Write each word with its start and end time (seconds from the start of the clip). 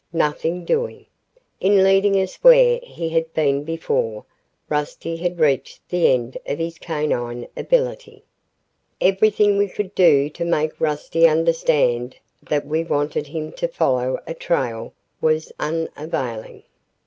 Nothing 0.13 0.65
doing. 0.65 1.05
In 1.59 1.83
leading 1.83 2.19
us 2.19 2.37
where 2.37 2.79
he 2.81 3.09
had 3.09 3.31
been 3.35 3.63
before, 3.63 4.25
Rusty 4.67 5.15
had 5.17 5.39
reached 5.39 5.87
the 5.89 6.07
end 6.11 6.39
of 6.47 6.57
his 6.57 6.79
canine 6.79 7.47
ability. 7.55 8.23
Everything 8.99 9.57
we 9.59 9.67
could 9.67 9.93
do 9.93 10.27
to 10.31 10.43
make 10.43 10.81
Rusty 10.81 11.27
understand 11.27 12.15
that 12.41 12.65
we 12.65 12.83
wanted 12.83 13.27
him 13.27 13.51
to 13.51 13.67
follow 13.67 14.19
a 14.25 14.33
trail 14.33 14.91
was 15.21 15.51
unavailing. 15.59 16.63